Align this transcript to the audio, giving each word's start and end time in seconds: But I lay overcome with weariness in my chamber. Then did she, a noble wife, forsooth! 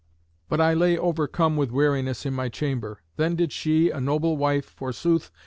But 0.49 0.59
I 0.59 0.73
lay 0.73 0.97
overcome 0.97 1.57
with 1.57 1.69
weariness 1.69 2.25
in 2.25 2.33
my 2.33 2.49
chamber. 2.49 3.01
Then 3.17 3.35
did 3.35 3.51
she, 3.51 3.91
a 3.91 4.01
noble 4.01 4.35
wife, 4.35 4.65
forsooth! 4.65 5.29